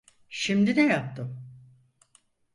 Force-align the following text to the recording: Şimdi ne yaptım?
Şimdi 0.29 0.75
ne 0.75 0.81
yaptım? 0.81 1.41